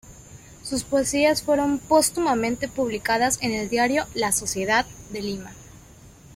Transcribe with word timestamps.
Sus 0.63 0.83
poesías 0.83 1.43
fueron 1.43 1.77
póstumamente 1.77 2.67
publicadas 2.67 3.37
en 3.39 3.51
el 3.51 3.69
diario 3.69 4.07
"La 4.15 4.31
Sociedad" 4.31 4.87
de 5.11 5.21
Lima. 5.21 5.53